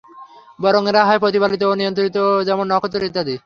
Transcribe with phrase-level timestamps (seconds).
[0.59, 2.17] বরং এরা হয় প্রতিপালিত ও নিয়ন্ত্রিত
[2.47, 3.35] যেমন নক্ষত্র ইত্যাদি।